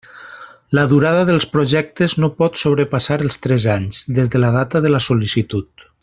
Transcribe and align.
La 0.77 0.85
durada 0.93 1.25
dels 1.29 1.45
projectes 1.57 2.15
no 2.23 2.29
pot 2.41 2.57
sobrepassar 2.63 3.17
els 3.29 3.37
tres 3.47 3.67
anys, 3.77 4.03
des 4.21 4.33
de 4.37 4.41
la 4.45 4.51
data 4.61 4.81
de 4.87 4.95
la 4.97 5.03
sol·licitud. 5.11 5.87